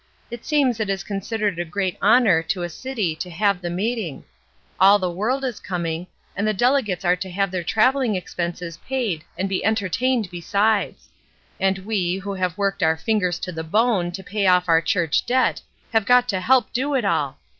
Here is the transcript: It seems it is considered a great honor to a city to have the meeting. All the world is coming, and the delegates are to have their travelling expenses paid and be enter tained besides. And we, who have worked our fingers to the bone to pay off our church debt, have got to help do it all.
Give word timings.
It 0.31 0.43
seems 0.45 0.79
it 0.79 0.89
is 0.89 1.03
considered 1.03 1.59
a 1.59 1.63
great 1.63 1.95
honor 2.01 2.41
to 2.41 2.63
a 2.63 2.69
city 2.69 3.15
to 3.17 3.29
have 3.29 3.61
the 3.61 3.69
meeting. 3.69 4.25
All 4.79 4.97
the 4.97 5.11
world 5.11 5.43
is 5.45 5.59
coming, 5.59 6.07
and 6.35 6.47
the 6.47 6.55
delegates 6.55 7.05
are 7.05 7.15
to 7.17 7.29
have 7.29 7.51
their 7.51 7.63
travelling 7.63 8.15
expenses 8.15 8.77
paid 8.77 9.23
and 9.37 9.47
be 9.47 9.63
enter 9.63 9.89
tained 9.89 10.31
besides. 10.31 11.09
And 11.59 11.85
we, 11.85 12.15
who 12.15 12.33
have 12.33 12.57
worked 12.57 12.81
our 12.81 12.97
fingers 12.97 13.37
to 13.41 13.51
the 13.51 13.63
bone 13.63 14.11
to 14.13 14.23
pay 14.23 14.47
off 14.47 14.67
our 14.67 14.81
church 14.81 15.23
debt, 15.23 15.61
have 15.93 16.07
got 16.07 16.27
to 16.29 16.39
help 16.39 16.73
do 16.73 16.95
it 16.95 17.05
all. 17.05 17.37